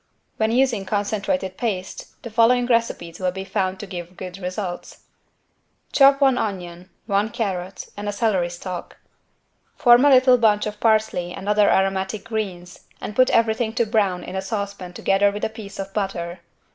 When 0.37 0.49
using 0.49 0.83
concentrated 0.83 1.57
paste 1.57 2.19
the 2.23 2.31
following 2.31 2.65
recipes 2.65 3.19
will 3.19 3.29
be 3.29 3.43
found 3.45 3.79
to 3.79 3.85
give 3.85 4.17
good 4.17 4.39
results: 4.39 5.03
Chop 5.91 6.19
one 6.19 6.39
onion, 6.39 6.89
one 7.05 7.29
carrot 7.29 7.87
and 7.95 8.09
a 8.09 8.11
celery 8.11 8.49
stalk: 8.49 8.97
form 9.75 10.03
a 10.05 10.09
little 10.09 10.39
bunch 10.39 10.65
of 10.65 10.79
parsley 10.79 11.33
and 11.33 11.47
other 11.47 11.69
aromatic 11.69 12.23
greens 12.23 12.87
and 12.99 13.15
put 13.15 13.29
everything 13.29 13.73
to 13.73 13.85
brown 13.85 14.23
in 14.23 14.35
a 14.35 14.41
saucepan 14.41 14.93
together 14.93 15.29
with 15.29 15.45
a 15.45 15.49
piece 15.49 15.77
of 15.77 15.93
butter. 15.93 16.39